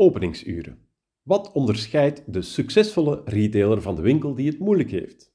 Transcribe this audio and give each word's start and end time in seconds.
Openingsuren. 0.00 0.78
Wat 1.22 1.52
onderscheidt 1.52 2.32
de 2.32 2.42
succesvolle 2.42 3.22
retailer 3.24 3.82
van 3.82 3.94
de 3.94 4.02
winkel 4.02 4.34
die 4.34 4.46
het 4.46 4.58
moeilijk 4.58 4.90
heeft? 4.90 5.34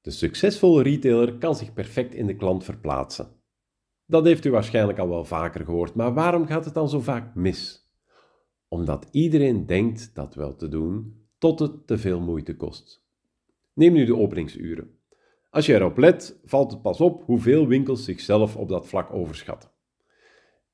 De 0.00 0.10
succesvolle 0.10 0.82
retailer 0.82 1.38
kan 1.38 1.54
zich 1.56 1.72
perfect 1.72 2.14
in 2.14 2.26
de 2.26 2.36
klant 2.36 2.64
verplaatsen. 2.64 3.28
Dat 4.06 4.24
heeft 4.24 4.44
u 4.44 4.50
waarschijnlijk 4.50 4.98
al 4.98 5.08
wel 5.08 5.24
vaker 5.24 5.64
gehoord, 5.64 5.94
maar 5.94 6.14
waarom 6.14 6.46
gaat 6.46 6.64
het 6.64 6.74
dan 6.74 6.88
zo 6.88 7.00
vaak 7.00 7.34
mis? 7.34 7.90
Omdat 8.68 9.08
iedereen 9.10 9.66
denkt 9.66 10.14
dat 10.14 10.34
wel 10.34 10.56
te 10.56 10.68
doen, 10.68 11.26
tot 11.38 11.58
het 11.58 11.86
te 11.86 11.98
veel 11.98 12.20
moeite 12.20 12.56
kost. 12.56 13.06
Neem 13.74 13.92
nu 13.92 14.04
de 14.04 14.16
openingsuren. 14.16 14.98
Als 15.50 15.66
je 15.66 15.74
erop 15.74 15.96
let, 15.96 16.40
valt 16.44 16.70
het 16.70 16.82
pas 16.82 17.00
op 17.00 17.22
hoeveel 17.24 17.66
winkels 17.66 18.04
zichzelf 18.04 18.56
op 18.56 18.68
dat 18.68 18.88
vlak 18.88 19.12
overschatten. 19.12 19.73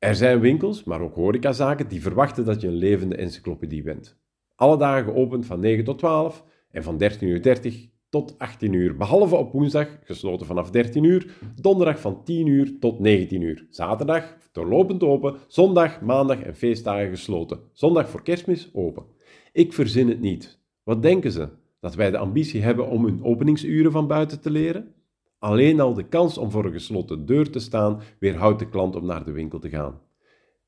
Er 0.00 0.14
zijn 0.14 0.40
winkels, 0.40 0.84
maar 0.84 1.00
ook 1.00 1.14
horecazaken, 1.14 1.88
die 1.88 2.02
verwachten 2.02 2.44
dat 2.44 2.60
je 2.60 2.66
een 2.66 2.74
levende 2.74 3.16
encyclopedie 3.16 3.82
bent. 3.82 4.18
Alle 4.54 4.76
dagen 4.76 5.04
geopend 5.04 5.46
van 5.46 5.60
9 5.60 5.84
tot 5.84 5.98
12 5.98 6.44
en 6.70 6.82
van 6.82 7.02
13.30 7.02 7.20
uur 7.20 7.88
tot 8.08 8.38
18 8.38 8.72
uur, 8.72 8.96
behalve 8.96 9.36
op 9.36 9.52
woensdag, 9.52 9.98
gesloten 10.04 10.46
vanaf 10.46 10.70
13 10.70 11.04
uur, 11.04 11.34
donderdag 11.60 12.00
van 12.00 12.24
10 12.24 12.46
uur 12.46 12.78
tot 12.78 12.98
19 12.98 13.42
uur, 13.42 13.66
zaterdag 13.70 14.36
doorlopend 14.52 15.02
open, 15.02 15.36
zondag, 15.46 16.00
maandag 16.00 16.42
en 16.42 16.56
feestdagen 16.56 17.10
gesloten, 17.10 17.60
zondag 17.72 18.08
voor 18.08 18.22
kerstmis 18.22 18.70
open. 18.72 19.04
Ik 19.52 19.72
verzin 19.72 20.08
het 20.08 20.20
niet. 20.20 20.58
Wat 20.82 21.02
denken 21.02 21.32
ze? 21.32 21.48
Dat 21.80 21.94
wij 21.94 22.10
de 22.10 22.18
ambitie 22.18 22.62
hebben 22.62 22.88
om 22.88 23.04
hun 23.04 23.24
openingsuren 23.24 23.92
van 23.92 24.06
buiten 24.06 24.40
te 24.40 24.50
leren? 24.50 24.94
Alleen 25.40 25.80
al 25.80 25.94
de 25.94 26.08
kans 26.08 26.38
om 26.38 26.50
voor 26.50 26.64
een 26.64 26.72
gesloten 26.72 27.26
deur 27.26 27.50
te 27.50 27.58
staan 27.58 28.00
weerhoudt 28.18 28.58
de 28.58 28.68
klant 28.68 28.96
om 28.96 29.06
naar 29.06 29.24
de 29.24 29.32
winkel 29.32 29.58
te 29.58 29.68
gaan. 29.68 30.00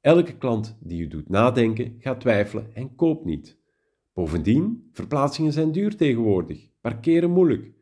Elke 0.00 0.36
klant 0.36 0.76
die 0.80 1.02
u 1.02 1.08
doet 1.08 1.28
nadenken, 1.28 1.96
gaat 1.98 2.20
twijfelen 2.20 2.74
en 2.74 2.94
koopt 2.94 3.24
niet. 3.24 3.58
Bovendien, 4.12 4.88
verplaatsingen 4.92 5.52
zijn 5.52 5.72
duur 5.72 5.96
tegenwoordig, 5.96 6.68
parkeren 6.80 7.30
moeilijk. 7.30 7.72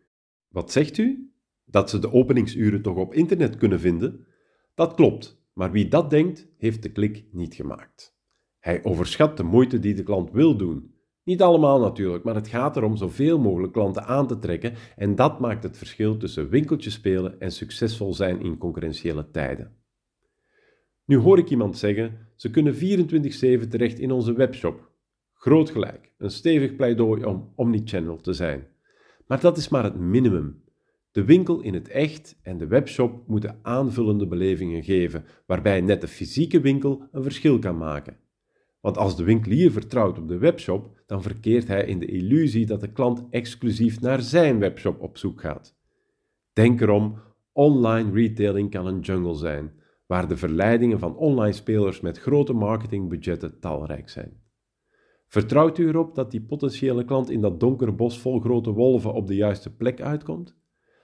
Wat 0.49 0.73
zegt 0.73 0.99
u? 0.99 1.33
Dat 1.65 1.91
ze 1.91 1.99
de 1.99 2.13
openingsuren 2.13 2.83
toch 2.83 2.97
op 2.97 3.15
internet 3.15 3.57
kunnen 3.57 3.81
vinden? 3.81 4.27
Dat 4.75 4.95
klopt, 4.95 5.43
maar 5.53 5.73
wie 5.73 5.89
dat 5.89 6.11
denkt, 6.11 6.49
heeft 6.59 6.83
de 6.83 6.93
klik 6.93 7.25
niet 7.33 7.55
gemaakt. 7.55 8.17
Hij 8.59 8.85
overschat 8.85 9.37
de 9.37 9.43
moeite 9.43 9.79
die 9.79 9.95
de 9.95 10.03
klant 10.03 10.31
wil 10.31 10.57
doen. 10.57 10.95
Niet 11.31 11.43
allemaal 11.43 11.81
natuurlijk, 11.81 12.25
maar 12.25 12.35
het 12.35 12.49
gaat 12.49 12.77
erom 12.77 12.97
zoveel 12.97 13.39
mogelijk 13.39 13.73
klanten 13.73 14.05
aan 14.05 14.27
te 14.27 14.39
trekken 14.39 14.75
en 14.97 15.15
dat 15.15 15.41
maakt 15.41 15.63
het 15.63 15.77
verschil 15.77 16.17
tussen 16.17 16.49
winkeltje 16.49 16.91
spelen 16.91 17.41
en 17.41 17.53
succesvol 17.53 18.15
zijn 18.15 18.41
in 18.41 18.59
concurrentiële 18.59 19.31
tijden. 19.31 19.77
Nu 21.05 21.17
hoor 21.17 21.39
ik 21.39 21.51
iemand 21.51 21.79
zeggen, 21.79 22.19
ze 22.37 22.51
kunnen 22.51 22.75
24/7 22.75 23.69
terecht 23.69 23.99
in 23.99 24.11
onze 24.11 24.33
webshop. 24.33 24.91
Groot 25.35 25.71
gelijk, 25.71 26.13
een 26.19 26.31
stevig 26.31 26.77
pleidooi 26.77 27.25
om 27.25 27.53
omnichannel 27.55 28.17
te 28.17 28.33
zijn. 28.33 28.67
Maar 29.27 29.41
dat 29.41 29.57
is 29.57 29.69
maar 29.69 29.85
het 29.85 29.99
minimum. 29.99 30.63
De 31.11 31.25
winkel 31.25 31.61
in 31.61 31.75
het 31.75 31.89
echt 31.89 32.39
en 32.43 32.59
de 32.59 32.67
webshop 32.67 33.23
moeten 33.27 33.59
aanvullende 33.63 34.27
belevingen 34.27 34.83
geven, 34.83 35.25
waarbij 35.47 35.81
net 35.81 36.01
de 36.01 36.09
fysieke 36.09 36.61
winkel 36.61 37.09
een 37.13 37.23
verschil 37.23 37.59
kan 37.59 37.77
maken. 37.77 38.17
Want 38.81 38.99
als 38.99 39.17
de 39.17 39.25
winkelier 39.25 39.73
vertrouwt 39.73 40.19
op 40.19 40.29
de 40.29 40.39
webshop, 40.39 41.01
dan 41.07 41.23
verkeert 41.23 41.69
hij 41.69 41.85
in 41.85 41.99
de 41.99 42.07
illusie 42.07 42.67
dat 42.67 42.81
de 42.81 42.93
klant 42.93 43.27
exclusief 43.31 44.01
naar 44.01 44.23
zijn 44.23 44.59
webshop 44.59 45.01
op 45.01 45.19
zoek 45.19 45.41
gaat. 45.41 45.77
Denk 46.53 46.81
erom, 46.81 47.19
online 47.53 48.13
retailing 48.13 48.71
kan 48.71 48.87
een 48.87 49.01
jungle 49.01 49.35
zijn, 49.35 49.73
waar 50.07 50.29
de 50.29 50.37
verleidingen 50.37 50.99
van 50.99 51.17
online 51.17 51.53
spelers 51.53 52.01
met 52.01 52.19
grote 52.19 52.53
marketingbudgetten 52.53 53.61
talrijk 53.61 54.09
zijn. 54.09 54.41
Vertrouwt 55.27 55.79
u 55.79 55.89
erop 55.89 56.15
dat 56.15 56.31
die 56.31 56.43
potentiële 56.43 57.05
klant 57.05 57.31
in 57.31 57.41
dat 57.41 57.61
donkere 57.61 57.93
bos 57.93 58.21
vol 58.21 58.41
grote 58.41 58.71
wolven 58.71 59.13
op 59.13 59.27
de 59.27 59.35
juiste 59.35 59.77
plek 59.77 60.01
uitkomt? 60.01 60.57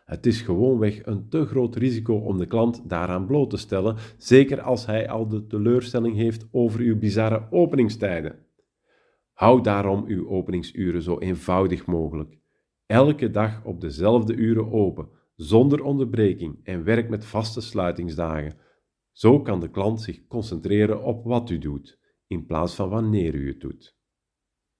Het 0.07 0.27
is 0.27 0.41
gewoonweg 0.41 1.06
een 1.06 1.28
te 1.28 1.47
groot 1.47 1.77
risico 1.77 2.15
om 2.15 2.39
de 2.39 2.47
klant 2.47 2.89
daaraan 2.89 3.27
bloot 3.27 3.50
te 3.50 3.56
stellen, 3.56 3.97
zeker 4.17 4.61
als 4.61 4.87
hij 4.87 5.09
al 5.09 5.28
de 5.28 5.47
teleurstelling 5.47 6.17
heeft 6.17 6.47
over 6.50 6.81
uw 6.81 6.99
bizarre 6.99 7.47
openingstijden. 7.50 8.39
Houd 9.33 9.65
daarom 9.65 10.05
uw 10.06 10.28
openingsuren 10.28 11.03
zo 11.03 11.19
eenvoudig 11.19 11.87
mogelijk. 11.87 12.39
Elke 12.87 13.31
dag 13.31 13.65
op 13.65 13.81
dezelfde 13.81 14.34
uren 14.34 14.72
open, 14.72 15.09
zonder 15.37 15.83
onderbreking 15.83 16.61
en 16.62 16.84
werk 16.84 17.09
met 17.09 17.25
vaste 17.25 17.61
sluitingsdagen. 17.61 18.55
Zo 19.12 19.41
kan 19.41 19.61
de 19.61 19.71
klant 19.71 20.00
zich 20.00 20.27
concentreren 20.27 21.03
op 21.03 21.25
wat 21.25 21.50
u 21.50 21.59
doet, 21.59 21.99
in 22.27 22.47
plaats 22.47 22.75
van 22.75 22.88
wanneer 22.88 23.34
u 23.34 23.49
het 23.49 23.61
doet. 23.61 23.96